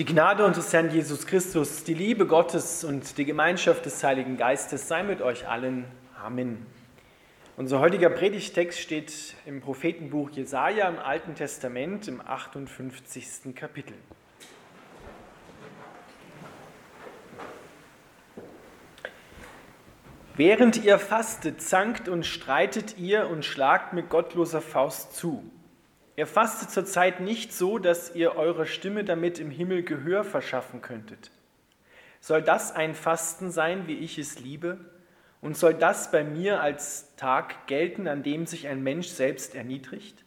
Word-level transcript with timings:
Die 0.00 0.06
Gnade 0.06 0.46
unseres 0.46 0.72
Herrn 0.72 0.90
Jesus 0.90 1.26
Christus, 1.26 1.84
die 1.84 1.92
Liebe 1.92 2.26
Gottes 2.26 2.84
und 2.84 3.18
die 3.18 3.26
Gemeinschaft 3.26 3.84
des 3.84 4.02
Heiligen 4.02 4.38
Geistes 4.38 4.88
sei 4.88 5.02
mit 5.02 5.20
euch 5.20 5.46
allen. 5.46 5.84
Amen. 6.24 6.64
Unser 7.58 7.80
heutiger 7.80 8.08
Predigtext 8.08 8.80
steht 8.80 9.12
im 9.44 9.60
Prophetenbuch 9.60 10.30
Jesaja 10.30 10.88
im 10.88 10.98
Alten 10.98 11.34
Testament 11.34 12.08
im 12.08 12.22
58. 12.22 13.54
Kapitel. 13.54 13.92
Während 20.34 20.82
ihr 20.82 20.98
fastet, 20.98 21.60
zankt 21.60 22.08
und 22.08 22.24
streitet 22.24 22.96
ihr 22.96 23.28
und 23.28 23.44
schlagt 23.44 23.92
mit 23.92 24.08
gottloser 24.08 24.62
Faust 24.62 25.14
zu. 25.14 25.44
Ihr 26.20 26.26
fastet 26.26 26.70
zurzeit 26.70 27.20
nicht 27.20 27.50
so, 27.50 27.78
dass 27.78 28.14
ihr 28.14 28.36
eurer 28.36 28.66
Stimme 28.66 29.04
damit 29.04 29.38
im 29.38 29.50
Himmel 29.50 29.82
Gehör 29.82 30.22
verschaffen 30.22 30.82
könntet. 30.82 31.30
Soll 32.20 32.42
das 32.42 32.72
ein 32.72 32.94
Fasten 32.94 33.50
sein, 33.50 33.86
wie 33.86 33.94
ich 33.94 34.18
es 34.18 34.38
liebe? 34.38 34.76
Und 35.40 35.56
soll 35.56 35.72
das 35.72 36.10
bei 36.10 36.22
mir 36.22 36.60
als 36.60 37.16
Tag 37.16 37.66
gelten, 37.68 38.06
an 38.06 38.22
dem 38.22 38.44
sich 38.44 38.68
ein 38.68 38.82
Mensch 38.82 39.08
selbst 39.08 39.54
erniedrigt? 39.54 40.22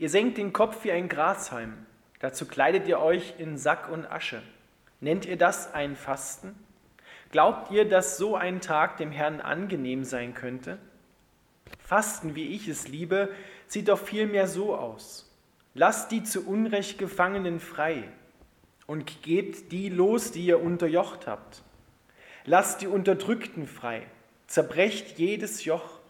Ihr 0.00 0.10
senkt 0.10 0.38
den 0.38 0.52
Kopf 0.52 0.82
wie 0.82 0.90
ein 0.90 1.08
Grashalm, 1.08 1.86
dazu 2.18 2.44
kleidet 2.44 2.88
ihr 2.88 2.98
euch 2.98 3.34
in 3.38 3.58
Sack 3.58 3.88
und 3.90 4.10
Asche. 4.10 4.42
Nennt 5.00 5.24
ihr 5.24 5.36
das 5.36 5.72
ein 5.72 5.94
Fasten? 5.94 6.56
Glaubt 7.30 7.70
ihr, 7.70 7.88
dass 7.88 8.18
so 8.18 8.34
ein 8.34 8.60
Tag 8.60 8.96
dem 8.96 9.12
Herrn 9.12 9.40
angenehm 9.40 10.02
sein 10.02 10.34
könnte? 10.34 10.78
Fasten, 11.78 12.34
wie 12.34 12.48
ich 12.56 12.66
es 12.66 12.88
liebe, 12.88 13.28
sieht 13.68 13.86
doch 13.86 14.00
vielmehr 14.00 14.48
so 14.48 14.74
aus. 14.74 15.26
Lasst 15.80 16.10
die 16.10 16.24
zu 16.24 16.44
Unrecht 16.44 16.98
Gefangenen 16.98 17.60
frei 17.60 18.02
und 18.88 19.22
gebt 19.22 19.70
die 19.70 19.88
los, 19.88 20.32
die 20.32 20.44
ihr 20.44 20.60
unterjocht 20.60 21.28
habt. 21.28 21.62
Lasst 22.44 22.82
die 22.82 22.88
Unterdrückten 22.88 23.68
frei, 23.68 24.02
zerbrecht 24.48 25.20
jedes 25.20 25.64
Joch. 25.64 26.00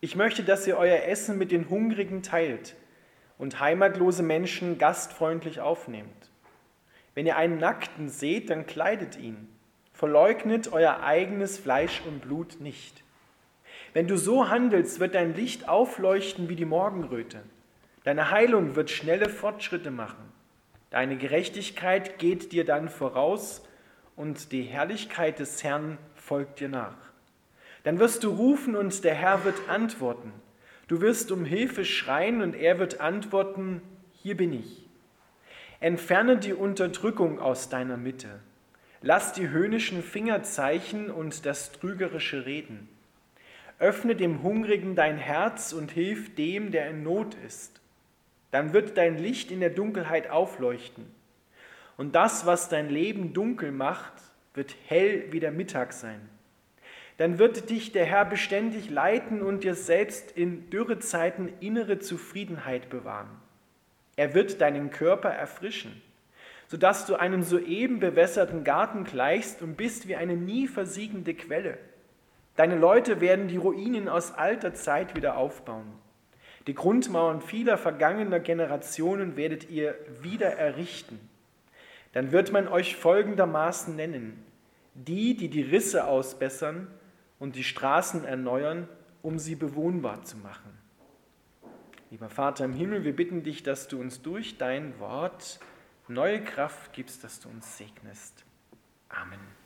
Ich 0.00 0.14
möchte, 0.14 0.44
dass 0.44 0.68
ihr 0.68 0.76
euer 0.76 1.02
Essen 1.02 1.36
mit 1.36 1.50
den 1.50 1.68
Hungrigen 1.68 2.22
teilt 2.22 2.76
und 3.38 3.58
heimatlose 3.58 4.22
Menschen 4.22 4.78
gastfreundlich 4.78 5.58
aufnehmt. 5.58 6.30
Wenn 7.16 7.26
ihr 7.26 7.36
einen 7.36 7.58
Nackten 7.58 8.08
seht, 8.08 8.50
dann 8.50 8.66
kleidet 8.66 9.18
ihn. 9.18 9.48
Verleugnet 9.92 10.72
euer 10.72 11.02
eigenes 11.02 11.58
Fleisch 11.58 12.02
und 12.06 12.20
Blut 12.20 12.60
nicht. 12.60 13.02
Wenn 13.94 14.06
du 14.06 14.16
so 14.16 14.48
handelst, 14.48 15.00
wird 15.00 15.16
dein 15.16 15.34
Licht 15.34 15.68
aufleuchten 15.68 16.48
wie 16.48 16.54
die 16.54 16.64
Morgenröte 16.64 17.42
Deine 18.04 18.30
Heilung 18.30 18.74
wird 18.74 18.90
schnelle 18.90 19.28
Fortschritte 19.28 19.90
machen. 19.90 20.32
Deine 20.90 21.16
Gerechtigkeit 21.16 22.18
geht 22.18 22.52
dir 22.52 22.64
dann 22.64 22.88
voraus 22.88 23.66
und 24.16 24.52
die 24.52 24.62
Herrlichkeit 24.62 25.38
des 25.38 25.62
Herrn 25.62 25.98
folgt 26.14 26.60
dir 26.60 26.68
nach. 26.68 26.96
Dann 27.84 27.98
wirst 27.98 28.24
du 28.24 28.30
rufen 28.30 28.76
und 28.76 29.04
der 29.04 29.14
Herr 29.14 29.44
wird 29.44 29.68
antworten. 29.68 30.32
Du 30.88 31.00
wirst 31.00 31.32
um 31.32 31.44
Hilfe 31.44 31.84
schreien 31.84 32.42
und 32.42 32.54
er 32.54 32.78
wird 32.78 33.00
antworten, 33.00 33.82
hier 34.12 34.36
bin 34.36 34.52
ich. 34.52 34.88
Entferne 35.80 36.36
die 36.36 36.52
Unterdrückung 36.52 37.40
aus 37.40 37.68
deiner 37.68 37.96
Mitte. 37.96 38.40
Lass 39.00 39.32
die 39.32 39.48
höhnischen 39.48 40.02
Fingerzeichen 40.02 41.10
und 41.10 41.44
das 41.44 41.72
trügerische 41.72 42.46
Reden. 42.46 42.88
Öffne 43.80 44.14
dem 44.14 44.44
Hungrigen 44.44 44.94
dein 44.94 45.16
Herz 45.16 45.72
und 45.72 45.90
hilf 45.90 46.36
dem, 46.36 46.70
der 46.70 46.88
in 46.88 47.02
Not 47.02 47.34
ist. 47.46 47.81
Dann 48.52 48.72
wird 48.72 48.96
dein 48.96 49.18
Licht 49.18 49.50
in 49.50 49.58
der 49.58 49.70
Dunkelheit 49.70 50.30
aufleuchten. 50.30 51.06
Und 51.96 52.14
das, 52.14 52.46
was 52.46 52.68
dein 52.68 52.88
Leben 52.88 53.32
dunkel 53.32 53.72
macht, 53.72 54.12
wird 54.54 54.76
hell 54.86 55.24
wie 55.30 55.40
der 55.40 55.52
Mittag 55.52 55.92
sein. 55.92 56.20
Dann 57.16 57.38
wird 57.38 57.70
dich 57.70 57.92
der 57.92 58.04
Herr 58.04 58.24
beständig 58.24 58.90
leiten 58.90 59.42
und 59.42 59.64
dir 59.64 59.74
selbst 59.74 60.32
in 60.32 60.70
Dürrezeiten 60.70 61.52
innere 61.60 61.98
Zufriedenheit 61.98 62.90
bewahren. 62.90 63.30
Er 64.16 64.34
wird 64.34 64.60
deinen 64.60 64.90
Körper 64.90 65.30
erfrischen, 65.30 66.02
sodass 66.68 67.06
du 67.06 67.14
einem 67.14 67.42
soeben 67.42 68.00
bewässerten 68.00 68.64
Garten 68.64 69.04
gleichst 69.04 69.62
und 69.62 69.76
bist 69.76 70.08
wie 70.08 70.16
eine 70.16 70.36
nie 70.36 70.68
versiegende 70.68 71.34
Quelle. 71.34 71.78
Deine 72.56 72.76
Leute 72.76 73.22
werden 73.22 73.48
die 73.48 73.56
Ruinen 73.56 74.08
aus 74.08 74.32
alter 74.32 74.74
Zeit 74.74 75.16
wieder 75.16 75.38
aufbauen. 75.38 75.90
Die 76.66 76.74
Grundmauern 76.74 77.40
vieler 77.40 77.76
vergangener 77.76 78.40
Generationen 78.40 79.36
werdet 79.36 79.68
ihr 79.68 79.96
wieder 80.20 80.56
errichten. 80.56 81.18
Dann 82.12 82.30
wird 82.30 82.52
man 82.52 82.68
euch 82.68 82.96
folgendermaßen 82.96 83.96
nennen, 83.96 84.44
die, 84.94 85.36
die 85.36 85.48
die 85.48 85.62
Risse 85.62 86.06
ausbessern 86.06 86.86
und 87.38 87.56
die 87.56 87.64
Straßen 87.64 88.24
erneuern, 88.24 88.88
um 89.22 89.38
sie 89.38 89.54
bewohnbar 89.54 90.22
zu 90.22 90.36
machen. 90.36 90.78
Lieber 92.10 92.28
Vater 92.28 92.66
im 92.66 92.74
Himmel, 92.74 93.04
wir 93.04 93.16
bitten 93.16 93.42
dich, 93.42 93.62
dass 93.62 93.88
du 93.88 93.98
uns 93.98 94.20
durch 94.20 94.58
dein 94.58 94.98
Wort 95.00 95.58
neue 96.08 96.44
Kraft 96.44 96.92
gibst, 96.92 97.24
dass 97.24 97.40
du 97.40 97.48
uns 97.48 97.78
segnest. 97.78 98.44
Amen. 99.08 99.61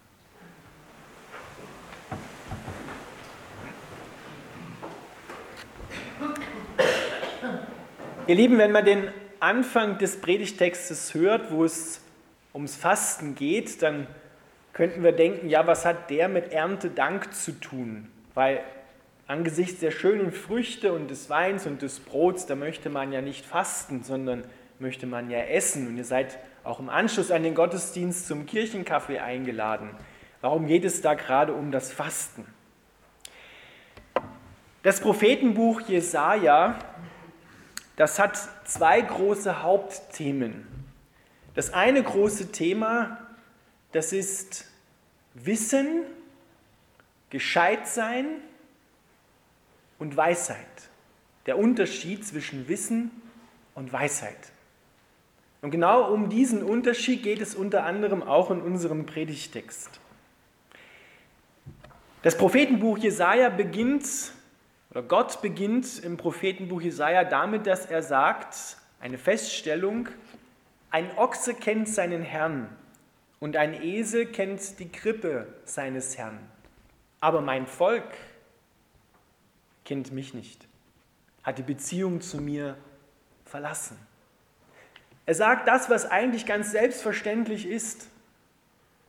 Ihr 8.28 8.34
Lieben, 8.34 8.58
wenn 8.58 8.72
man 8.72 8.84
den 8.84 9.08
Anfang 9.38 9.98
des 9.98 10.20
Predigtextes 10.20 11.14
hört, 11.14 11.52
wo 11.52 11.64
es 11.64 12.00
ums 12.52 12.74
Fasten 12.74 13.36
geht, 13.36 13.82
dann 13.82 14.08
könnten 14.72 15.04
wir 15.04 15.12
denken, 15.12 15.48
ja, 15.48 15.68
was 15.68 15.84
hat 15.84 16.10
der 16.10 16.26
mit 16.28 16.50
Erntedank 16.50 17.32
zu 17.32 17.52
tun? 17.52 18.08
Weil 18.34 18.64
angesichts 19.28 19.78
der 19.78 19.92
schönen 19.92 20.32
Früchte 20.32 20.92
und 20.92 21.08
des 21.08 21.30
Weins 21.30 21.68
und 21.68 21.82
des 21.82 22.00
Brots, 22.00 22.46
da 22.46 22.56
möchte 22.56 22.90
man 22.90 23.12
ja 23.12 23.20
nicht 23.20 23.46
fasten, 23.46 24.02
sondern 24.02 24.42
möchte 24.80 25.06
man 25.06 25.30
ja 25.30 25.38
essen. 25.38 25.86
Und 25.86 25.96
ihr 25.96 26.04
seid 26.04 26.36
auch 26.64 26.80
im 26.80 26.88
Anschluss 26.88 27.30
an 27.30 27.44
den 27.44 27.54
Gottesdienst 27.54 28.26
zum 28.26 28.44
Kirchenkaffee 28.44 29.20
eingeladen. 29.20 29.90
Warum 30.40 30.66
geht 30.66 30.84
es 30.84 31.00
da 31.00 31.14
gerade 31.14 31.52
um 31.52 31.70
das 31.70 31.92
Fasten? 31.92 32.44
Das 34.82 35.00
Prophetenbuch 35.00 35.82
Jesaja 35.82 36.76
das 37.96 38.18
hat 38.18 38.38
zwei 38.64 39.00
große 39.00 39.62
Hauptthemen. 39.62 40.66
Das 41.54 41.72
eine 41.72 42.02
große 42.02 42.52
Thema, 42.52 43.18
das 43.92 44.12
ist 44.12 44.66
Wissen, 45.34 46.02
gescheit 47.30 47.88
sein 47.88 48.26
und 49.98 50.16
Weisheit. 50.16 50.58
Der 51.46 51.58
Unterschied 51.58 52.26
zwischen 52.26 52.68
Wissen 52.68 53.10
und 53.74 53.92
Weisheit. 53.92 54.52
Und 55.62 55.70
genau 55.70 56.12
um 56.12 56.28
diesen 56.28 56.62
Unterschied 56.62 57.22
geht 57.22 57.40
es 57.40 57.54
unter 57.54 57.84
anderem 57.84 58.22
auch 58.22 58.50
in 58.50 58.60
unserem 58.60 59.06
Predigtext. 59.06 59.90
Das 62.22 62.36
Prophetenbuch 62.36 62.98
Jesaja 62.98 63.48
beginnt 63.48 64.04
oder 64.96 65.06
Gott 65.06 65.42
beginnt 65.42 66.02
im 66.02 66.16
Prophetenbuch 66.16 66.80
Jesaja 66.80 67.24
damit, 67.24 67.66
dass 67.66 67.84
er 67.84 68.02
sagt, 68.02 68.78
eine 68.98 69.18
Feststellung, 69.18 70.08
ein 70.88 71.10
Ochse 71.18 71.52
kennt 71.52 71.86
seinen 71.90 72.22
Herrn 72.22 72.74
und 73.38 73.58
ein 73.58 73.74
Esel 73.74 74.24
kennt 74.24 74.78
die 74.78 74.88
Krippe 74.88 75.48
seines 75.66 76.16
Herrn. 76.16 76.38
Aber 77.20 77.42
mein 77.42 77.66
Volk 77.66 78.06
kennt 79.84 80.12
mich 80.12 80.32
nicht, 80.32 80.66
hat 81.42 81.58
die 81.58 81.62
Beziehung 81.62 82.22
zu 82.22 82.40
mir 82.40 82.78
verlassen. 83.44 83.98
Er 85.26 85.34
sagt 85.34 85.68
das, 85.68 85.90
was 85.90 86.06
eigentlich 86.06 86.46
ganz 86.46 86.70
selbstverständlich 86.70 87.66
ist. 87.66 88.08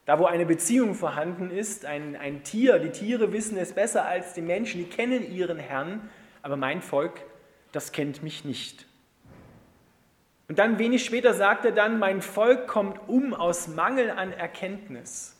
Da, 0.08 0.20
wo 0.20 0.26
eine 0.26 0.46
Beziehung 0.46 0.96
vorhanden 0.96 1.52
ist, 1.52 1.84
ein, 1.84 2.16
ein 2.16 2.46
Tier, 2.46 2.80
die 2.80 2.92
Tiere 2.92 3.34
wissen 3.34 3.58
es 3.58 3.74
besser 3.74 4.06
als 4.06 4.34
die 4.34 4.42
Menschen, 4.42 4.80
die 4.80 4.90
kennen 4.90 5.30
ihren 5.30 5.60
Herrn, 5.60 6.10
aber 6.42 6.56
mein 6.56 6.82
Volk, 6.82 7.26
das 7.74 7.92
kennt 7.92 8.24
mich 8.24 8.46
nicht. 8.46 8.86
Und 10.48 10.60
dann 10.60 10.80
wenig 10.80 11.04
später 11.04 11.34
sagt 11.34 11.66
er 11.66 11.74
dann, 11.74 12.00
mein 12.00 12.22
Volk 12.22 12.68
kommt 12.68 13.10
um 13.10 13.34
aus 13.34 13.68
Mangel 13.68 14.10
an 14.12 14.32
Erkenntnis. 14.32 15.36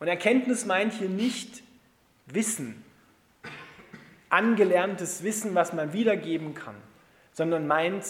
Und 0.00 0.08
Erkenntnis 0.08 0.66
meint 0.66 0.92
hier 0.94 1.08
nicht 1.08 1.62
Wissen, 2.26 2.84
angelerntes 4.28 5.22
Wissen, 5.22 5.54
was 5.54 5.72
man 5.72 5.92
wiedergeben 5.92 6.54
kann, 6.54 6.74
sondern 7.30 7.68
meint 7.68 8.04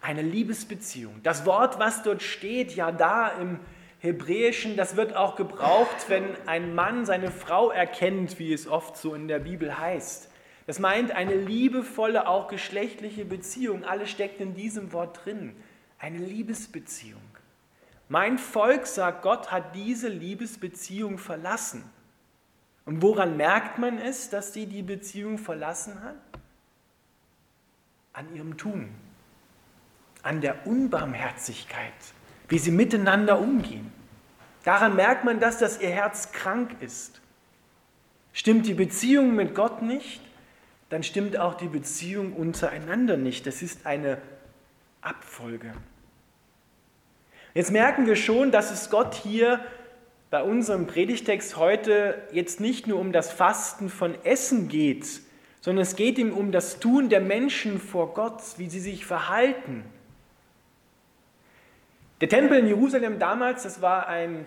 eine 0.00 0.22
Liebesbeziehung. 0.22 1.20
Das 1.22 1.44
Wort, 1.44 1.78
was 1.78 2.02
dort 2.02 2.22
steht, 2.22 2.74
ja 2.74 2.90
da 2.92 3.28
im 3.28 3.60
Hebräischen, 4.00 4.76
das 4.76 4.96
wird 4.96 5.14
auch 5.14 5.36
gebraucht, 5.36 6.08
wenn 6.08 6.24
ein 6.46 6.74
Mann 6.74 7.04
seine 7.04 7.30
Frau 7.30 7.70
erkennt, 7.70 8.38
wie 8.38 8.52
es 8.52 8.66
oft 8.66 8.96
so 8.96 9.14
in 9.14 9.28
der 9.28 9.38
Bibel 9.38 9.78
heißt. 9.78 10.30
Das 10.66 10.78
meint 10.78 11.10
eine 11.10 11.34
liebevolle, 11.34 12.26
auch 12.26 12.48
geschlechtliche 12.48 13.24
Beziehung. 13.26 13.84
Alles 13.84 14.10
steckt 14.10 14.40
in 14.40 14.54
diesem 14.54 14.92
Wort 14.92 15.24
drin. 15.24 15.54
Eine 15.98 16.18
Liebesbeziehung. 16.18 17.20
Mein 18.08 18.38
Volk, 18.38 18.86
sagt 18.86 19.22
Gott, 19.22 19.52
hat 19.52 19.74
diese 19.74 20.08
Liebesbeziehung 20.08 21.18
verlassen. 21.18 21.84
Und 22.86 23.02
woran 23.02 23.36
merkt 23.36 23.78
man 23.78 23.98
es, 23.98 24.30
dass 24.30 24.52
sie 24.52 24.66
die 24.66 24.82
Beziehung 24.82 25.36
verlassen 25.36 26.02
hat? 26.02 26.16
An 28.14 28.34
ihrem 28.34 28.56
Tun, 28.56 28.88
an 30.22 30.40
der 30.40 30.66
Unbarmherzigkeit, 30.66 31.92
wie 32.50 32.58
sie 32.58 32.70
miteinander 32.70 33.40
umgehen. 33.40 33.90
Daran 34.64 34.94
merkt 34.94 35.24
man 35.24 35.40
das, 35.40 35.58
dass 35.58 35.80
ihr 35.80 35.88
Herz 35.88 36.32
krank 36.32 36.76
ist. 36.80 37.20
Stimmt 38.34 38.66
die 38.66 38.74
Beziehung 38.74 39.34
mit 39.34 39.54
Gott 39.54 39.80
nicht, 39.80 40.20
dann 40.90 41.02
stimmt 41.02 41.38
auch 41.38 41.54
die 41.54 41.68
Beziehung 41.68 42.34
untereinander 42.34 43.16
nicht. 43.16 43.46
Das 43.46 43.62
ist 43.62 43.86
eine 43.86 44.18
Abfolge. 45.00 45.72
Jetzt 47.54 47.70
merken 47.70 48.06
wir 48.06 48.16
schon, 48.16 48.52
dass 48.52 48.70
es 48.70 48.90
Gott 48.90 49.14
hier 49.14 49.64
bei 50.30 50.42
unserem 50.42 50.86
Predigtext 50.86 51.56
heute 51.56 52.22
jetzt 52.32 52.60
nicht 52.60 52.86
nur 52.86 53.00
um 53.00 53.12
das 53.12 53.32
Fasten 53.32 53.88
von 53.88 54.14
Essen 54.24 54.68
geht, 54.68 55.06
sondern 55.60 55.82
es 55.82 55.96
geht 55.96 56.18
ihm 56.18 56.32
um 56.32 56.52
das 56.52 56.78
Tun 56.78 57.08
der 57.08 57.20
Menschen 57.20 57.80
vor 57.80 58.14
Gott, 58.14 58.40
wie 58.56 58.68
sie 58.68 58.80
sich 58.80 59.04
verhalten. 59.04 59.84
Der 62.20 62.28
Tempel 62.28 62.58
in 62.58 62.66
Jerusalem 62.66 63.18
damals, 63.18 63.62
das 63.62 63.80
war 63.80 64.06
ein, 64.06 64.46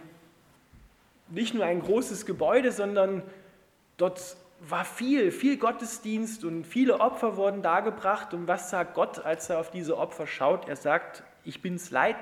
nicht 1.30 1.54
nur 1.54 1.66
ein 1.66 1.82
großes 1.82 2.26
Gebäude, 2.26 2.72
sondern 2.72 3.24
dort 3.98 4.38
war 4.60 4.86
viel, 4.86 5.32
viel 5.32 5.58
Gottesdienst 5.58 6.46
und 6.46 6.66
viele 6.66 7.00
Opfer 7.00 7.36
wurden 7.36 7.62
dargebracht. 7.62 8.34
Und 8.34 8.48
was 8.48 8.70
sagt 8.70 8.94
Gott, 8.94 9.20
als 9.26 9.50
er 9.50 9.60
auf 9.60 9.72
diese 9.72 9.98
Opfer 9.98 10.28
schaut? 10.28 10.70
Er 10.70 10.76
sagt, 10.76 11.24
ich 11.44 11.62
bin 11.62 11.76
es 11.76 11.90
leid, 11.90 12.18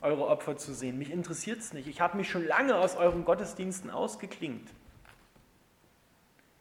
eure 0.00 0.26
Opfer 0.26 0.56
zu 0.56 0.72
sehen. 0.72 0.98
Mich 0.98 1.10
interessiert 1.10 1.60
es 1.60 1.72
nicht. 1.72 1.88
Ich 1.88 2.00
habe 2.00 2.16
mich 2.16 2.30
schon 2.30 2.46
lange 2.46 2.76
aus 2.76 2.96
euren 2.96 3.24
Gottesdiensten 3.24 3.90
ausgeklingt. 3.90 4.68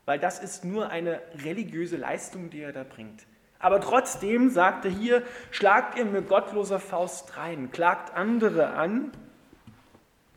Weil 0.06 0.20
das 0.20 0.40
ist 0.40 0.66
nur 0.66 0.90
eine 0.90 1.22
religiöse 1.44 1.98
Leistung, 1.98 2.50
die 2.50 2.62
er 2.62 2.74
da 2.74 2.84
bringt. 2.84 3.26
Aber 3.60 3.82
trotzdem 3.82 4.50
sagt 4.50 4.86
er 4.86 4.92
hier, 4.92 5.24
schlagt 5.52 5.98
ihr 5.98 6.06
mit 6.06 6.28
gottloser 6.28 6.80
Faust 6.80 7.38
rein, 7.38 7.72
klagt 7.72 8.14
andere 8.16 8.70
an, 8.74 9.12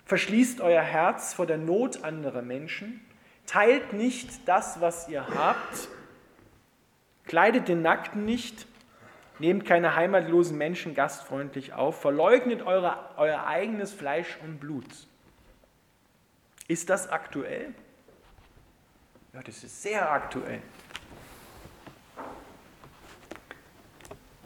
verschließt 0.06 0.60
euer 0.60 0.82
Herz 0.82 1.34
vor 1.34 1.46
der 1.46 1.58
Not 1.58 2.02
anderer 2.04 2.42
Menschen, 2.42 3.04
teilt 3.46 3.92
nicht 3.92 4.48
das, 4.48 4.80
was 4.80 5.08
ihr 5.08 5.26
habt, 5.34 5.88
kleidet 7.26 7.68
den 7.68 7.82
Nackten 7.82 8.24
nicht, 8.24 8.66
Nehmt 9.40 9.64
keine 9.64 9.96
heimatlosen 9.96 10.58
Menschen 10.58 10.94
gastfreundlich 10.94 11.72
auf, 11.72 11.98
verleugnet 11.98 12.60
eure, 12.60 12.98
euer 13.16 13.46
eigenes 13.46 13.90
Fleisch 13.90 14.36
und 14.44 14.60
Blut. 14.60 14.84
Ist 16.68 16.90
das 16.90 17.08
aktuell? 17.08 17.72
Ja, 19.32 19.42
das 19.42 19.64
ist 19.64 19.80
sehr 19.80 20.12
aktuell. 20.12 20.60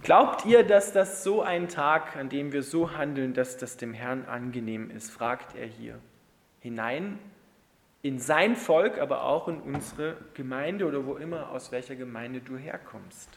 Glaubt 0.05 0.45
ihr, 0.45 0.65
dass 0.65 0.93
das 0.93 1.25
so 1.25 1.41
ein 1.41 1.67
Tag, 1.67 2.15
an 2.17 2.29
dem 2.29 2.53
wir 2.53 2.63
so 2.63 2.93
handeln, 2.93 3.33
dass 3.33 3.57
das 3.57 3.79
dem 3.79 3.95
Herrn 3.95 4.27
angenehm 4.27 4.91
ist, 4.91 5.11
fragt 5.11 5.57
er 5.57 5.67
hier. 5.67 5.99
Hinein 6.61 7.19
in 8.03 8.19
sein 8.19 8.55
Volk, 8.55 8.99
aber 8.99 9.25
auch 9.25 9.49
in 9.49 9.63
unsere 9.63 10.19
Gemeinde 10.35 10.87
oder 10.87 11.07
wo 11.07 11.17
immer, 11.17 11.49
aus 11.53 11.73
welcher 11.73 11.97
Gemeinde 11.97 12.41
du 12.41 12.59
herkommst. 12.59 13.31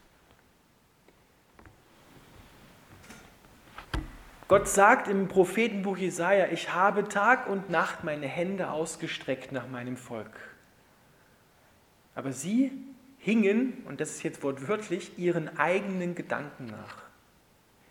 Gott 4.50 4.68
sagt 4.68 5.08
im 5.08 5.30
Prophetenbuch 5.30 5.96
Jesaja: 5.96 6.48
Ich 6.52 6.74
habe 6.74 7.08
Tag 7.08 7.48
und 7.48 7.69
Nacht 7.69 8.04
meine 8.04 8.28
Hände 8.28 8.72
ausgestreckt 8.72 9.54
nach 9.54 9.69
meinem 9.69 9.96
Volk. 9.96 10.38
Aber 12.14 12.34
sie 12.34 12.74
hingen, 13.27 13.83
und 13.89 14.00
das 14.00 14.12
ist 14.12 14.24
jetzt 14.24 14.41
wortwörtlich, 14.41 15.19
ihren 15.19 15.57
eigenen 15.57 16.15
Gedanken 16.15 16.68
nach. 16.68 16.95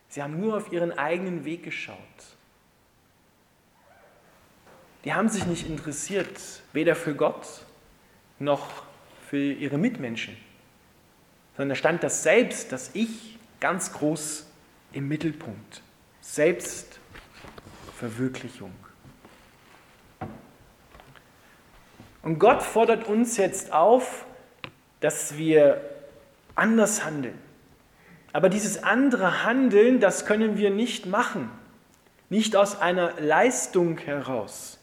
Sie 0.08 0.22
haben 0.22 0.40
nur 0.40 0.56
auf 0.56 0.72
ihren 0.72 0.96
eigenen 0.96 1.44
Weg 1.44 1.62
geschaut. 1.62 1.98
Die 5.04 5.12
haben 5.12 5.28
sich 5.28 5.44
nicht 5.44 5.68
interessiert, 5.68 6.40
weder 6.72 6.96
für 6.96 7.14
Gott 7.14 7.66
noch 8.38 8.66
für 9.28 9.36
ihre 9.36 9.76
Mitmenschen, 9.76 10.34
sondern 11.54 11.68
da 11.68 11.74
stand 11.74 12.02
das 12.02 12.22
Selbst, 12.22 12.72
das 12.72 12.92
Ich 12.94 13.38
ganz 13.60 13.92
groß 13.92 14.46
im 14.92 15.06
Mittelpunkt. 15.06 15.82
Selbstverwirklichung. 16.22 18.72
Und 22.22 22.38
Gott 22.38 22.62
fordert 22.62 23.06
uns 23.06 23.36
jetzt 23.36 23.70
auf, 23.72 24.25
dass 25.00 25.37
wir 25.37 25.81
anders 26.54 27.04
handeln. 27.04 27.38
Aber 28.32 28.48
dieses 28.48 28.82
andere 28.82 29.44
Handeln, 29.44 30.00
das 30.00 30.26
können 30.26 30.58
wir 30.58 30.70
nicht 30.70 31.06
machen. 31.06 31.50
Nicht 32.28 32.56
aus 32.56 32.81
einer 32.81 33.12
Leistung 33.20 33.98
heraus, 33.98 34.78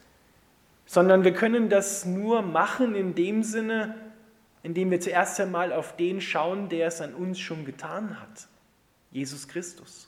sondern 0.85 1.23
wir 1.23 1.33
können 1.33 1.69
das 1.69 2.05
nur 2.05 2.41
machen 2.41 2.95
in 2.95 3.15
dem 3.15 3.43
Sinne, 3.43 3.95
indem 4.63 4.91
wir 4.91 5.01
zuerst 5.01 5.39
einmal 5.41 5.73
auf 5.73 5.95
den 5.97 6.21
schauen, 6.21 6.69
der 6.69 6.87
es 6.87 7.01
an 7.01 7.13
uns 7.13 7.39
schon 7.39 7.65
getan 7.65 8.19
hat. 8.21 8.47
Jesus 9.11 9.47
Christus. 9.47 10.07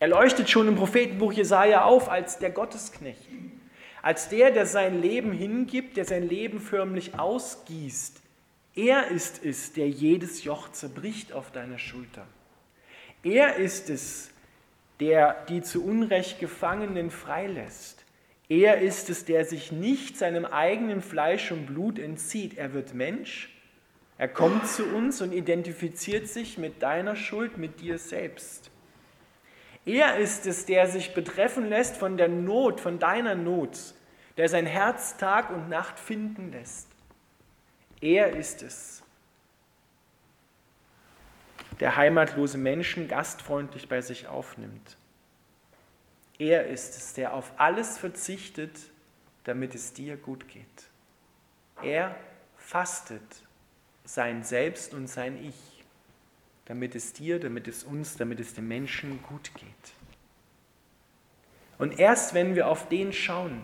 Er 0.00 0.08
leuchtet 0.08 0.50
schon 0.50 0.68
im 0.68 0.74
Prophetenbuch 0.74 1.32
Jesaja 1.32 1.84
auf 1.84 2.10
als 2.10 2.38
der 2.38 2.50
Gottesknecht, 2.50 3.28
als 4.04 4.28
der, 4.28 4.50
der 4.50 4.66
sein 4.66 5.00
Leben 5.00 5.32
hingibt, 5.32 5.96
der 5.96 6.04
sein 6.04 6.28
Leben 6.28 6.60
förmlich 6.60 7.18
ausgießt. 7.18 8.20
Er 8.74 9.08
ist 9.08 9.42
es, 9.42 9.72
der 9.72 9.88
jedes 9.88 10.44
Joch 10.44 10.70
zerbricht 10.72 11.32
auf 11.32 11.50
deiner 11.52 11.78
Schulter. 11.78 12.26
Er 13.22 13.56
ist 13.56 13.88
es, 13.88 14.30
der 15.00 15.46
die 15.48 15.62
zu 15.62 15.82
Unrecht 15.82 16.38
Gefangenen 16.38 17.10
freilässt. 17.10 18.04
Er 18.50 18.82
ist 18.82 19.08
es, 19.08 19.24
der 19.24 19.46
sich 19.46 19.72
nicht 19.72 20.18
seinem 20.18 20.44
eigenen 20.44 21.00
Fleisch 21.00 21.50
und 21.50 21.64
Blut 21.64 21.98
entzieht. 21.98 22.58
Er 22.58 22.74
wird 22.74 22.92
Mensch, 22.92 23.58
er 24.18 24.28
kommt 24.28 24.68
zu 24.68 24.84
uns 24.84 25.22
und 25.22 25.32
identifiziert 25.32 26.28
sich 26.28 26.58
mit 26.58 26.82
deiner 26.82 27.16
Schuld, 27.16 27.56
mit 27.56 27.80
dir 27.80 27.96
selbst. 27.96 28.70
Er 29.86 30.16
ist 30.16 30.46
es, 30.46 30.64
der 30.66 30.88
sich 30.88 31.14
betreffen 31.14 31.68
lässt 31.68 31.96
von 31.96 32.16
der 32.16 32.28
Not, 32.28 32.80
von 32.80 32.98
deiner 32.98 33.34
Not, 33.34 33.94
der 34.36 34.48
sein 34.48 34.66
Herz 34.66 35.16
Tag 35.16 35.50
und 35.50 35.68
Nacht 35.68 35.98
finden 35.98 36.52
lässt. 36.52 36.88
Er 38.00 38.36
ist 38.36 38.62
es, 38.62 39.02
der 41.80 41.96
heimatlose 41.96 42.58
Menschen 42.58 43.08
gastfreundlich 43.08 43.88
bei 43.88 44.00
sich 44.00 44.26
aufnimmt. 44.26 44.96
Er 46.38 46.66
ist 46.66 46.96
es, 46.96 47.14
der 47.14 47.34
auf 47.34 47.52
alles 47.58 47.98
verzichtet, 47.98 48.78
damit 49.44 49.74
es 49.74 49.92
dir 49.92 50.16
gut 50.16 50.48
geht. 50.48 50.66
Er 51.82 52.16
fastet 52.56 53.22
sein 54.04 54.42
Selbst 54.42 54.94
und 54.94 55.06
sein 55.06 55.42
Ich 55.44 55.73
damit 56.66 56.94
es 56.94 57.12
dir, 57.12 57.38
damit 57.38 57.68
es 57.68 57.84
uns, 57.84 58.16
damit 58.16 58.40
es 58.40 58.54
den 58.54 58.68
Menschen 58.68 59.22
gut 59.28 59.50
geht. 59.54 59.94
Und 61.78 61.98
erst 61.98 62.34
wenn 62.34 62.54
wir 62.54 62.68
auf 62.68 62.88
den 62.88 63.12
schauen 63.12 63.60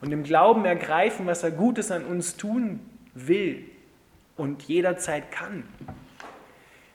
und 0.00 0.12
im 0.12 0.22
Glauben 0.22 0.64
ergreifen, 0.64 1.26
was 1.26 1.42
er 1.42 1.50
Gutes 1.50 1.90
an 1.90 2.04
uns 2.04 2.36
tun 2.36 2.80
will 3.14 3.64
und 4.36 4.62
jederzeit 4.64 5.30
kann, 5.32 5.64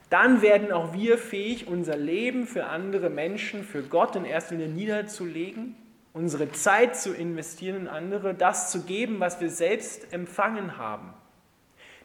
dann 0.10 0.44
werden 0.44 0.72
auch 0.72 0.94
wir 0.94 1.18
fähig, 1.18 1.68
unser 1.68 1.98
Leben 1.98 2.46
für 2.46 2.68
andere 2.68 3.10
Menschen, 3.10 3.64
für 3.64 3.82
Gott 3.82 4.16
in 4.16 4.26
erster 4.26 4.56
Linie 4.56 4.72
niederzulegen, 4.72 5.76
unsere 6.14 6.52
Zeit 6.52 6.96
zu 6.96 7.14
investieren 7.14 7.82
in 7.82 7.88
andere, 7.88 8.36
das 8.36 8.70
zu 8.70 8.84
geben, 8.84 9.20
was 9.20 9.42
wir 9.42 9.50
selbst 9.50 10.14
empfangen 10.14 10.78
haben. 10.78 11.14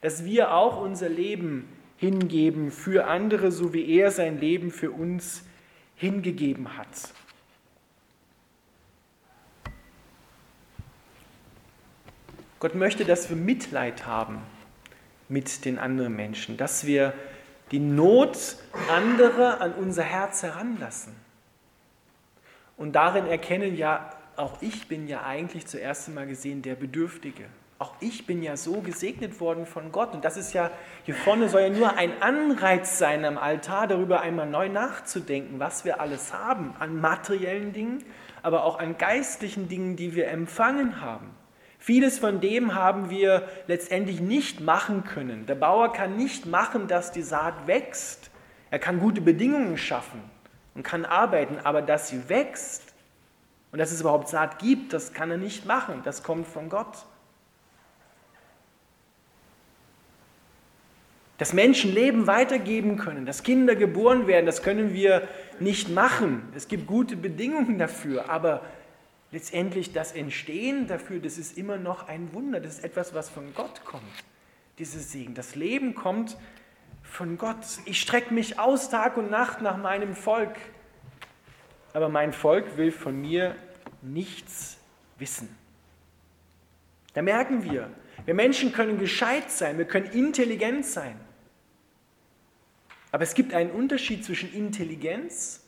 Dass 0.01 0.25
wir 0.25 0.55
auch 0.55 0.81
unser 0.81 1.11
Leben 1.11 1.69
hingeben 1.99 2.71
für 2.71 3.07
andere, 3.07 3.53
so 3.53 3.75
wie 3.75 3.99
er 3.99 4.11
sein 4.11 4.41
Leben 4.41 4.71
für 4.71 4.91
uns 4.91 5.43
hingegeben 5.97 6.77
hat. 6.77 7.13
Gott 12.61 12.75
möchte, 12.75 13.05
dass 13.05 13.29
wir 13.29 13.37
Mitleid 13.37 14.07
haben 14.07 14.39
mit 15.29 15.65
den 15.65 15.79
anderen 15.79 16.17
Menschen, 16.17 16.57
dass 16.57 16.87
wir 16.87 17.13
die 17.71 17.79
Not 17.79 18.57
anderer 18.91 19.61
an 19.61 19.75
unser 19.75 20.03
Herz 20.03 20.43
heranlassen. 20.43 21.15
Und 22.77 22.93
darin 22.93 23.27
erkennen 23.27 23.77
ja, 23.77 24.13
auch 24.37 24.63
ich 24.63 24.89
bin 24.89 25.09
ja 25.09 25.25
eigentlich 25.25 25.67
zuerst 25.67 26.09
einmal 26.09 26.27
gesehen 26.27 26.63
der 26.63 26.77
Bedürftige. 26.77 27.45
Auch 27.81 27.95
ich 28.01 28.27
bin 28.27 28.43
ja 28.43 28.57
so 28.57 28.81
gesegnet 28.81 29.39
worden 29.39 29.65
von 29.65 29.93
Gott. 29.93 30.13
Und 30.13 30.25
das 30.25 30.37
ist 30.37 30.53
ja, 30.53 30.73
hier 31.05 31.15
vorne 31.15 31.49
soll 31.49 31.61
ja 31.61 31.71
nur 31.71 31.97
ein 31.97 32.21
Anreiz 32.21 32.99
sein, 32.99 33.25
am 33.25 33.39
Altar 33.39 33.87
darüber 33.87 34.21
einmal 34.21 34.49
neu 34.49 34.69
nachzudenken, 34.69 35.61
was 35.61 35.85
wir 35.85 36.01
alles 36.01 36.33
haben 36.33 36.75
an 36.81 37.01
materiellen 37.01 37.73
Dingen, 37.73 38.05
aber 38.43 38.65
auch 38.65 38.81
an 38.81 38.99
geistlichen 38.99 39.69
Dingen, 39.69 39.95
die 39.95 40.17
wir 40.17 40.29
empfangen 40.29 41.01
haben. 41.01 41.31
Vieles 41.79 42.19
von 42.19 42.41
dem 42.41 42.75
haben 42.75 43.11
wir 43.11 43.49
letztendlich 43.69 44.21
nicht 44.21 44.61
machen 44.61 45.05
können. 45.05 45.47
Der 45.47 45.55
Bauer 45.55 45.93
kann 45.93 46.17
nicht 46.17 46.47
machen, 46.47 46.89
dass 46.89 47.13
die 47.13 47.23
Saat 47.23 47.69
wächst. 47.69 48.31
Er 48.73 48.81
kann 48.81 48.99
gute 48.99 49.21
Bedingungen 49.21 49.79
schaffen 49.79 50.21
und 50.75 50.83
kann 50.83 51.05
arbeiten, 51.05 51.59
aber 51.63 51.81
dass 51.81 52.09
sie 52.09 52.29
wächst 52.29 52.93
und 53.71 53.79
dass 53.79 53.93
es 53.93 54.01
überhaupt 54.01 54.29
Saat 54.29 54.59
gibt, 54.59 54.93
das 54.93 55.13
kann 55.13 55.31
er 55.31 55.37
nicht 55.37 55.65
machen. 55.65 56.03
Das 56.05 56.25
kommt 56.25 56.49
von 56.49 56.69
Gott. 56.69 57.07
Dass 61.39 61.53
Menschen 61.53 61.95
Leben 61.95 62.27
weitergeben 62.27 62.97
können, 62.97 63.25
dass 63.25 63.45
Kinder 63.45 63.77
geboren 63.77 64.27
werden, 64.27 64.45
das 64.45 64.63
können 64.63 64.93
wir 64.93 65.27
nicht 65.61 65.89
machen. 65.89 66.43
Es 66.55 66.67
gibt 66.67 66.89
gute 66.89 67.17
Bedingungen 67.17 67.79
dafür, 67.79 68.29
aber 68.29 68.63
letztendlich 69.31 69.93
das 69.93 70.13
Entstehen 70.13 70.89
dafür, 70.89 71.21
das 71.21 71.39
ist 71.39 71.57
immer 71.57 71.77
noch 71.77 72.09
ein 72.09 72.33
Wunder. 72.33 72.59
Das 72.61 72.79
ist 72.79 72.85
etwas, 72.85 73.15
was 73.15 73.31
von 73.31 73.55
Gott 73.55 73.85
kommt, 73.85 74.03
dieses 74.79 75.13
Segen. 75.13 75.35
Das 75.35 75.55
Leben 75.55 75.95
kommt 75.95 76.37
von 77.05 77.39
Gott. 77.39 77.57
Ich 77.85 78.01
strecke 78.01 78.35
mich 78.35 78.59
aus 78.59 78.91
Tag 78.91 79.17
und 79.17 79.31
Nacht 79.31 79.63
nach 79.63 79.77
meinem 79.77 80.17
Volk, 80.17 80.57
aber 81.93 82.09
mein 82.09 82.33
Volk 82.33 82.77
will 82.77 82.91
von 82.91 83.19
mir 83.21 83.55
nichts 84.03 84.79
wissen. 85.19 85.57
Da 87.15 87.23
merken 87.23 87.63
wir, 87.63 87.91
wir 88.25 88.35
Menschen 88.35 88.73
können 88.73 88.99
gescheit 88.99 89.51
sein, 89.51 89.79
wir 89.79 89.87
können 89.87 90.11
intelligent 90.11 90.85
sein. 90.85 91.28
Aber 93.11 93.23
es 93.23 93.35
gibt 93.35 93.55
einen 93.55 93.71
Unterschied 93.71 94.25
zwischen 94.25 94.53
Intelligenz 94.53 95.61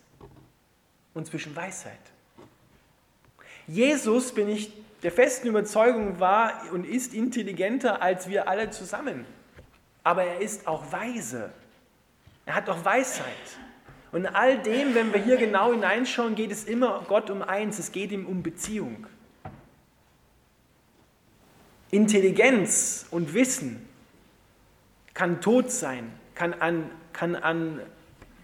und 1.15 1.27
zwischen 1.27 1.57
Weisheit. 1.57 1.99
Jesus, 3.67 4.33
bin 4.33 4.49
ich 4.49 4.73
der 5.03 5.13
festen 5.13 5.49
Überzeugung, 5.49 6.21
war 6.21 6.71
und 6.73 6.85
ist 6.85 7.15
intelligenter 7.15 8.03
als 8.03 8.29
wir 8.29 8.49
alle 8.49 8.71
zusammen. 8.71 9.25
Aber 10.03 10.25
er 10.25 10.41
ist 10.41 10.67
auch 10.67 10.93
weise. 10.93 11.51
Er 12.47 12.55
hat 12.55 12.69
auch 12.69 12.85
Weisheit. 12.85 13.27
Und 14.13 14.25
in 14.25 14.27
all 14.27 14.59
dem, 14.59 14.95
wenn 14.95 15.13
wir 15.13 15.23
hier 15.23 15.37
genau 15.37 15.73
hineinschauen, 15.73 16.35
geht 16.35 16.51
es 16.51 16.65
immer 16.65 17.05
Gott 17.07 17.31
um 17.31 17.43
eins, 17.43 17.79
es 17.79 17.93
geht 17.93 18.11
ihm 18.11 18.27
um 18.27 18.43
Beziehung. 18.43 19.07
Intelligenz 21.91 23.07
und 23.11 23.35
Wissen 23.35 23.89
kann 25.15 25.41
tot 25.41 25.71
sein, 25.71 26.11
kann 26.35 26.55
an, 26.55 26.91
kann 27.13 27.37
an 27.37 27.81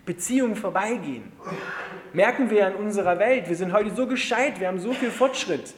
Beziehungen 0.04 0.56
vorbeigehen. 0.56 1.32
Merken 2.12 2.50
wir 2.50 2.68
in 2.68 2.75
unserer 2.75 3.18
Welt, 3.18 3.49
wir 3.49 3.56
sind 3.56 3.73
heute 3.73 3.94
so 3.94 4.06
gescheit, 4.06 4.61
wir 4.61 4.68
haben 4.68 4.78
so 4.78 4.92
viel 4.92 5.11
Fortschritt. 5.11 5.75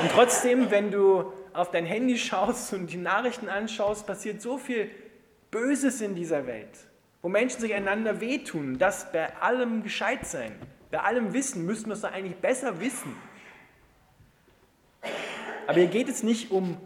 Und 0.00 0.10
trotzdem, 0.12 0.70
wenn 0.70 0.90
du 0.90 1.32
auf 1.52 1.70
dein 1.70 1.84
Handy 1.84 2.16
schaust 2.18 2.72
und 2.72 2.92
die 2.92 2.96
Nachrichten 2.96 3.48
anschaust, 3.48 4.06
passiert 4.06 4.40
so 4.40 4.58
viel 4.58 4.90
Böses 5.50 6.00
in 6.00 6.14
dieser 6.14 6.46
Welt 6.46 6.70
wo 7.24 7.30
Menschen 7.30 7.58
sich 7.58 7.72
einander 7.72 8.20
wehtun, 8.20 8.76
das 8.76 9.10
bei 9.10 9.34
allem 9.40 9.82
gescheit 9.82 10.26
sein, 10.26 10.52
bei 10.90 11.00
allem 11.00 11.32
Wissen, 11.32 11.64
müssen 11.64 11.86
wir 11.86 11.94
es 11.94 12.02
doch 12.02 12.12
eigentlich 12.12 12.36
besser 12.36 12.80
wissen. 12.80 13.16
Aber 15.66 15.78
hier 15.78 15.86
geht 15.86 16.10
es 16.10 16.22
nicht 16.22 16.50
um 16.50 16.76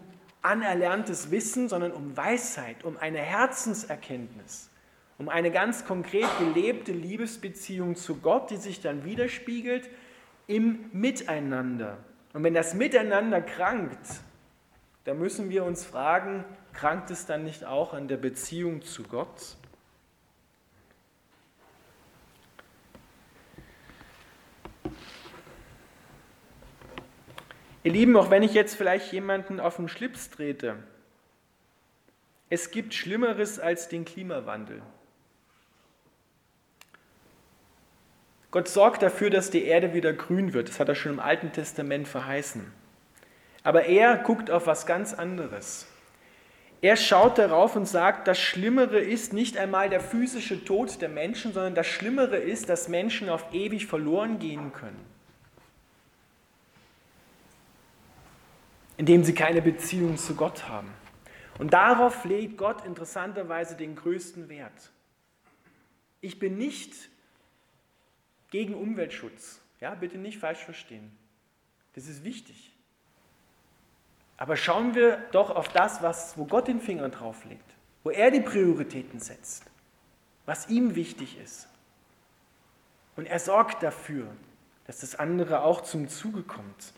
anerlerntes 0.41 1.33
Wissen, 1.33 1.69
sondern 1.69 1.91
um 1.91 2.17
Weisheit, 2.17 2.85
um 2.85 2.97
eine 2.97 3.19
Herzenserkenntnis, 3.19 4.68
um 5.19 5.29
eine 5.29 5.51
ganz 5.51 5.85
konkret 5.85 6.29
gelebte 6.39 6.93
Liebesbeziehung 6.93 7.97
zu 7.97 8.17
Gott, 8.17 8.51
die 8.51 8.57
sich 8.57 8.81
dann 8.81 9.05
widerspiegelt 9.05 9.91
im 10.47 10.89
Miteinander. 10.93 11.99
Und 12.33 12.45
wenn 12.45 12.55
das 12.55 12.75
Miteinander 12.75 13.43
krankt, 13.43 14.07
dann 15.05 15.19
müssen 15.19 15.51
wir 15.51 15.65
uns 15.65 15.85
fragen, 15.85 16.45
krankt 16.73 17.11
es 17.11 17.27
dann 17.27 17.43
nicht 17.43 17.65
auch 17.65 17.95
an 17.95 18.07
der 18.07 18.17
Beziehung 18.17 18.83
zu 18.83 19.03
Gott? 19.03 19.57
Ihr 27.83 27.93
Lieben, 27.93 28.17
auch 28.17 28.31
wenn 28.31 28.43
ich 28.43 28.55
jetzt 28.55 28.77
vielleicht 28.77 29.13
jemanden 29.13 29.61
auf 29.61 29.77
den 29.77 29.89
Schlips 29.89 30.31
trete, 30.31 30.77
es 32.51 32.71
gibt 32.71 32.95
Schlimmeres 32.95 33.59
als 33.59 33.89
den 33.89 34.05
Klimawandel. 34.05 34.83
Gott 38.51 38.69
sorgt 38.69 39.03
dafür, 39.03 39.31
dass 39.31 39.51
die 39.51 39.65
Erde 39.65 39.93
wieder 39.93 40.13
grün 40.13 40.55
wird. 40.55 40.69
Das 40.69 40.81
hat 40.81 40.89
er 40.89 40.95
schon 40.95 41.13
im 41.13 41.21
Alten 41.21 41.53
Testament 41.53 42.09
verheißen. 42.09 42.73
Aber 43.63 43.85
er 43.85 44.17
guckt 44.17 44.51
auf 44.51 44.67
was 44.67 44.87
ganz 44.87 45.13
anderes. 45.13 45.87
Er 46.81 46.97
schaut 46.97 47.39
darauf 47.39 47.77
und 47.77 47.87
sagt, 47.87 48.29
das 48.29 48.39
Schlimmere 48.39 49.01
ist 49.01 49.33
nicht 49.33 49.59
einmal 49.59 49.91
der 49.91 50.01
physische 50.01 50.65
Tod 50.65 51.03
der 51.03 51.09
Menschen, 51.09 51.53
sondern 51.53 51.75
das 51.75 51.89
Schlimmere 51.89 52.37
ist, 52.37 52.69
dass 52.69 52.89
Menschen 52.89 53.29
auf 53.29 53.53
ewig 53.53 53.87
verloren 53.87 54.39
gehen 54.39 54.73
können. 54.73 55.05
indem 58.99 59.25
sie 59.25 59.33
keine 59.33 59.63
Beziehung 59.63 60.19
zu 60.19 60.35
Gott 60.35 60.69
haben. 60.69 60.89
Und 61.59 61.73
darauf 61.73 62.25
legt 62.25 62.59
Gott 62.59 62.85
interessanterweise 62.85 63.77
den 63.77 63.97
größten 63.97 64.49
Wert. 64.49 64.91
Ich 66.21 66.39
bin 66.39 66.59
nicht 66.59 66.95
gegen 68.51 68.75
Umweltschutz. 68.75 69.61
Ja, 69.81 69.95
bitte 69.95 70.19
nicht 70.19 70.39
falsch 70.39 70.65
verstehen. 70.65 71.11
Das 71.95 72.07
ist 72.07 72.25
wichtig. 72.25 72.73
Aber 74.37 74.57
schauen 74.57 74.95
wir 74.95 75.19
doch 75.33 75.51
auf 75.51 75.69
das, 75.69 76.03
was, 76.03 76.39
wo 76.39 76.45
Gott 76.45 76.69
den 76.69 76.81
Finger 76.81 77.09
drauf 77.09 77.45
legt, 77.45 77.75
wo 78.05 78.11
er 78.11 78.31
die 78.31 78.41
Prioritäten 78.41 79.19
setzt, 79.19 79.65
was 80.47 80.69
ihm 80.69 80.95
wichtig 80.95 81.39
ist. 81.43 81.69
Und 83.17 83.27
er 83.27 83.41
sorgt 83.41 83.83
dafür, 83.83 84.29
dass 84.87 85.01
das 85.01 85.17
andere 85.17 85.65
auch 85.65 85.81
zum 85.81 86.09
Zuge 86.09 86.43
kommt. 86.43 86.93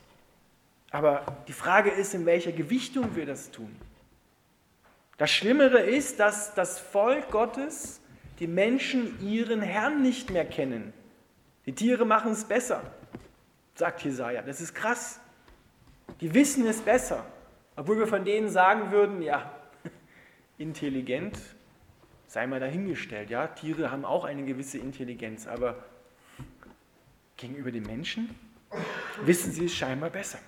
Aber 0.90 1.24
die 1.48 1.54
Frage 1.54 1.90
ist, 1.90 2.14
in 2.14 2.26
welcher 2.26 2.52
Gewichtung 2.52 3.16
wir 3.16 3.24
das 3.24 3.50
tun. 3.50 3.74
Das 5.16 5.30
Schlimmere 5.30 5.80
ist, 5.80 6.20
dass 6.20 6.54
das 6.54 6.78
Volk 6.78 7.30
Gottes, 7.30 8.00
die 8.38 8.46
Menschen 8.46 9.20
ihren 9.26 9.62
Herrn 9.62 10.02
nicht 10.02 10.30
mehr 10.30 10.44
kennen. 10.44 10.92
Die 11.66 11.74
Tiere 11.74 12.04
machen 12.04 12.32
es 12.32 12.44
besser, 12.44 12.82
sagt 13.74 14.02
Jesaja. 14.02 14.42
Das 14.42 14.60
ist 14.60 14.74
krass. 14.74 15.20
Die 16.20 16.32
wissen 16.34 16.66
es 16.66 16.80
besser. 16.80 17.24
Obwohl 17.76 17.98
wir 17.98 18.06
von 18.06 18.24
denen 18.24 18.48
sagen 18.48 18.90
würden, 18.90 19.22
ja, 19.22 19.54
intelligent, 20.58 21.38
sei 22.26 22.46
mal 22.46 22.60
dahingestellt. 22.60 23.30
Ja, 23.30 23.46
Tiere 23.46 23.90
haben 23.90 24.04
auch 24.04 24.24
eine 24.24 24.44
gewisse 24.44 24.78
Intelligenz, 24.78 25.46
aber 25.46 25.76
gegenüber 27.36 27.70
den 27.70 27.84
Menschen 27.84 28.34
wissen 29.24 29.52
sie 29.52 29.66
es 29.66 29.74
scheinbar 29.74 30.10
besser. 30.10 30.38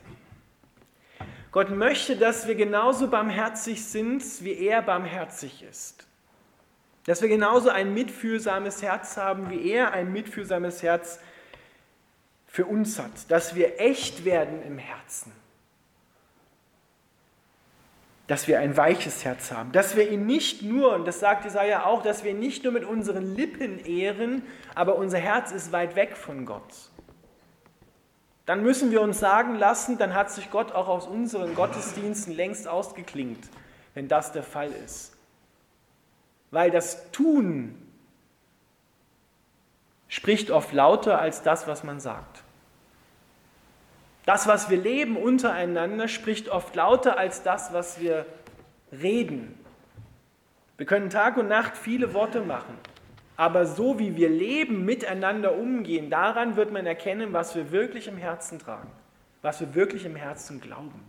Gott 1.51 1.71
möchte, 1.71 2.17
dass 2.17 2.47
wir 2.47 2.55
genauso 2.55 3.09
barmherzig 3.09 3.85
sind, 3.85 4.23
wie 4.43 4.55
er 4.55 4.81
barmherzig 4.81 5.63
ist. 5.63 6.07
Dass 7.05 7.23
wir 7.23 7.29
genauso 7.29 7.69
ein 7.69 7.95
mitfühlsames 7.95 8.83
Herz 8.83 9.17
haben, 9.17 9.51
wie 9.51 9.71
er 9.71 9.93
ein 9.93 10.13
mitfühlsames 10.13 10.83
Herz 10.83 11.19
für 12.47 12.67
uns 12.67 12.99
hat. 12.99 13.31
Dass 13.31 13.55
wir 13.55 13.81
echt 13.81 14.25
werden 14.25 14.63
im 14.63 14.79
Herzen. 14.79 15.33
Dass 18.29 18.47
wir 18.47 18.61
ein 18.61 18.77
weiches 18.77 19.25
Herz 19.25 19.51
haben. 19.51 19.73
Dass 19.73 19.97
wir 19.97 20.11
ihn 20.11 20.27
nicht 20.27 20.63
nur, 20.63 20.95
und 20.95 21.07
das 21.07 21.19
sagt 21.19 21.45
Jesaja 21.45 21.85
auch, 21.85 22.03
dass 22.03 22.23
wir 22.23 22.31
ihn 22.31 22.39
nicht 22.39 22.63
nur 22.63 22.73
mit 22.73 22.85
unseren 22.85 23.35
Lippen 23.35 23.85
ehren, 23.85 24.43
aber 24.75 24.97
unser 24.97 25.19
Herz 25.19 25.51
ist 25.51 25.73
weit 25.73 25.97
weg 25.97 26.17
von 26.17 26.47
Gott 26.47 26.73
dann 28.47 28.63
müssen 28.63 28.91
wir 28.91 29.01
uns 29.01 29.21
sagen 29.21 29.55
lassen, 29.55 29.99
dann 29.99 30.15
hat 30.15 30.31
sich 30.31 30.51
Gott 30.51 30.73
auch 30.73 30.89
aus 30.89 31.07
unseren 31.07 31.55
Gottesdiensten 31.55 32.35
längst 32.35 32.67
ausgeklingt, 32.67 33.49
wenn 33.95 34.09
das 34.09 34.33
der 34.33 34.43
Fall 34.43 34.73
ist. 34.85 35.12
Weil 36.53 36.71
das 36.71 37.11
Tun 37.11 37.75
spricht 40.07 40.51
oft 40.51 40.73
lauter 40.73 41.19
als 41.21 41.43
das, 41.43 41.67
was 41.67 41.83
man 41.83 41.99
sagt. 41.99 42.45
Das, 44.27 44.47
was 44.47 44.71
wir 44.71 44.77
leben 44.77 45.17
untereinander, 45.17 46.07
spricht 46.07 46.49
oft 46.49 46.77
lauter 46.77 47.19
als 47.19 47.43
das, 47.43 47.73
was 47.73 48.01
wir 48.01 48.27
reden. 48.93 49.59
Wir 50.77 50.87
können 50.87 51.11
Tag 51.11 51.39
und 51.39 51.49
Nacht 51.49 51.77
viele 51.77 52.13
Worte 52.15 52.43
machen. 52.43 52.77
Aber 53.37 53.65
so 53.65 53.99
wie 53.99 54.17
wir 54.17 54.29
leben, 54.29 54.85
miteinander 54.85 55.55
umgehen, 55.55 56.11
daran 56.11 56.57
wird 56.57 56.71
man 56.71 56.87
erkennen, 56.87 57.33
was 57.33 57.55
wir 57.55 57.73
wirklich 57.73 58.07
im 58.07 58.19
Herzen 58.19 58.59
tragen, 58.59 58.91
was 59.41 59.61
wir 59.61 59.75
wirklich 59.75 60.05
im 60.05 60.17
Herzen 60.17 60.61
glauben. 60.61 61.03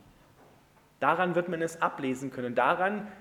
Daran 1.02 1.36
wird 1.36 1.50
man 1.50 1.62
es 1.62 1.82
ablesen 1.82 2.32
können. 2.32 2.56
Daran 2.56 3.12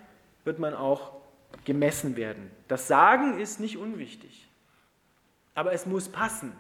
wird 0.44 0.60
man 0.60 0.72
auch 0.72 1.21
gemessen 1.64 2.16
werden. 2.16 2.50
Das 2.68 2.88
Sagen 2.88 3.38
ist 3.38 3.60
nicht 3.60 3.76
unwichtig, 3.76 4.48
aber 5.54 5.72
es 5.72 5.86
muss 5.86 6.08
passen 6.08 6.52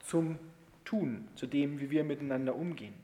zum 0.00 0.38
Tun, 0.84 1.28
zu 1.34 1.46
dem, 1.46 1.80
wie 1.80 1.90
wir 1.90 2.04
miteinander 2.04 2.54
umgehen. 2.54 2.94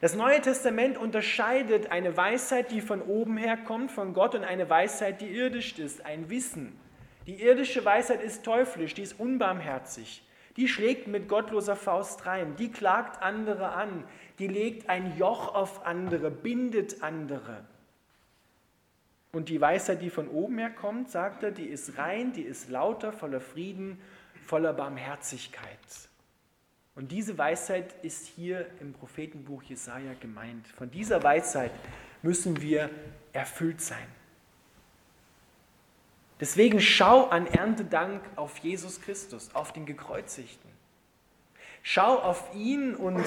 Das 0.00 0.14
Neue 0.14 0.40
Testament 0.40 0.96
unterscheidet 0.96 1.90
eine 1.90 2.16
Weisheit, 2.16 2.70
die 2.70 2.80
von 2.80 3.02
oben 3.02 3.36
herkommt, 3.36 3.90
von 3.90 4.14
Gott, 4.14 4.36
und 4.36 4.44
eine 4.44 4.70
Weisheit, 4.70 5.20
die 5.20 5.26
irdisch 5.26 5.76
ist, 5.78 6.04
ein 6.06 6.30
Wissen. 6.30 6.78
Die 7.26 7.42
irdische 7.42 7.84
Weisheit 7.84 8.22
ist 8.22 8.44
teuflisch, 8.44 8.94
die 8.94 9.02
ist 9.02 9.18
unbarmherzig. 9.18 10.22
Die 10.56 10.68
schlägt 10.68 11.08
mit 11.08 11.28
gottloser 11.28 11.76
Faust 11.76 12.26
rein, 12.26 12.54
die 12.56 12.70
klagt 12.70 13.22
andere 13.22 13.72
an, 13.72 14.04
die 14.38 14.46
legt 14.46 14.88
ein 14.88 15.16
Joch 15.16 15.54
auf 15.54 15.84
andere, 15.84 16.30
bindet 16.30 17.02
andere. 17.02 17.64
Und 19.32 19.50
die 19.50 19.60
Weisheit, 19.60 20.00
die 20.00 20.10
von 20.10 20.28
oben 20.28 20.58
her 20.58 20.70
kommt, 20.70 21.10
sagt 21.10 21.42
er, 21.42 21.50
die 21.50 21.66
ist 21.66 21.98
rein, 21.98 22.32
die 22.32 22.42
ist 22.42 22.70
lauter, 22.70 23.12
voller 23.12 23.40
Frieden, 23.40 24.00
voller 24.46 24.72
Barmherzigkeit. 24.72 25.78
Und 26.94 27.12
diese 27.12 27.38
Weisheit 27.38 27.94
ist 28.02 28.26
hier 28.26 28.66
im 28.80 28.92
Prophetenbuch 28.92 29.62
Jesaja 29.62 30.14
gemeint. 30.18 30.66
Von 30.68 30.90
dieser 30.90 31.22
Weisheit 31.22 31.70
müssen 32.22 32.60
wir 32.60 32.90
erfüllt 33.32 33.80
sein. 33.80 34.06
Deswegen 36.40 36.80
schau 36.80 37.28
an 37.28 37.46
Erntedank 37.46 38.22
auf 38.36 38.58
Jesus 38.58 39.00
Christus, 39.00 39.54
auf 39.54 39.72
den 39.72 39.86
Gekreuzigten. 39.86 40.70
Schau 41.82 42.18
auf 42.18 42.54
ihn 42.54 42.94
und 42.94 43.24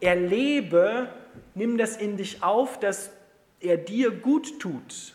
erlebe, 0.00 1.08
nimm 1.54 1.78
das 1.78 1.96
in 1.96 2.16
dich 2.16 2.42
auf, 2.42 2.80
dass 2.80 3.10
er 3.62 3.76
dir 3.76 4.10
gut 4.10 4.60
tut. 4.60 5.14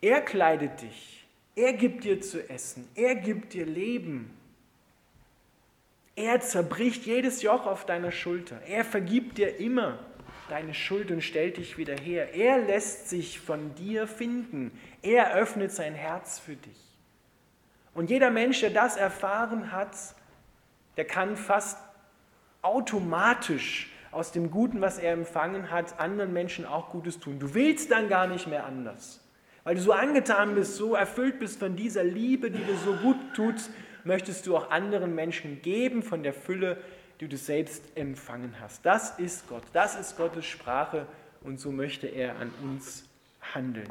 Er 0.00 0.20
kleidet 0.20 0.82
dich, 0.82 1.26
er 1.56 1.72
gibt 1.72 2.04
dir 2.04 2.20
zu 2.20 2.48
essen, 2.48 2.88
er 2.94 3.14
gibt 3.14 3.52
dir 3.52 3.66
Leben. 3.66 4.30
Er 6.16 6.40
zerbricht 6.40 7.06
jedes 7.06 7.42
Joch 7.42 7.66
auf 7.66 7.86
deiner 7.86 8.12
Schulter. 8.12 8.60
Er 8.68 8.84
vergibt 8.84 9.38
dir 9.38 9.58
immer 9.58 9.98
deine 10.48 10.74
Schuld 10.74 11.10
und 11.10 11.22
stellt 11.22 11.56
dich 11.56 11.76
wieder 11.76 11.96
her. 11.96 12.34
Er 12.34 12.58
lässt 12.58 13.08
sich 13.08 13.40
von 13.40 13.74
dir 13.74 14.06
finden. 14.06 14.70
Er 15.02 15.34
öffnet 15.34 15.72
sein 15.72 15.94
Herz 15.94 16.38
für 16.38 16.54
dich. 16.54 16.78
Und 17.94 18.10
jeder 18.10 18.30
Mensch, 18.30 18.60
der 18.60 18.70
das 18.70 18.96
erfahren 18.96 19.72
hat, 19.72 19.96
der 20.96 21.04
kann 21.04 21.36
fast 21.36 21.78
automatisch 22.62 23.90
aus 24.14 24.32
dem 24.32 24.50
Guten, 24.50 24.80
was 24.80 24.98
er 24.98 25.12
empfangen 25.12 25.70
hat, 25.70 25.98
anderen 25.98 26.32
Menschen 26.32 26.64
auch 26.64 26.90
Gutes 26.90 27.20
tun. 27.20 27.38
Du 27.38 27.54
willst 27.54 27.90
dann 27.90 28.08
gar 28.08 28.26
nicht 28.26 28.46
mehr 28.46 28.64
anders. 28.66 29.20
Weil 29.64 29.76
du 29.76 29.80
so 29.80 29.92
angetan 29.92 30.54
bist, 30.54 30.76
so 30.76 30.94
erfüllt 30.94 31.38
bist 31.38 31.58
von 31.58 31.74
dieser 31.74 32.04
Liebe, 32.04 32.50
die 32.50 32.62
dir 32.62 32.76
so 32.84 32.92
gut 32.94 33.16
tut, 33.34 33.56
möchtest 34.04 34.46
du 34.46 34.56
auch 34.56 34.70
anderen 34.70 35.14
Menschen 35.14 35.62
geben 35.62 36.02
von 36.02 36.22
der 36.22 36.34
Fülle, 36.34 36.76
die 37.20 37.28
du 37.28 37.36
selbst 37.36 37.82
empfangen 37.96 38.54
hast. 38.60 38.84
Das 38.84 39.18
ist 39.18 39.48
Gott. 39.48 39.62
Das 39.72 39.98
ist 39.98 40.16
Gottes 40.16 40.44
Sprache 40.44 41.06
und 41.40 41.58
so 41.58 41.72
möchte 41.72 42.06
er 42.06 42.38
an 42.38 42.50
uns 42.62 43.04
handeln. 43.54 43.88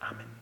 Amen. 0.00 0.35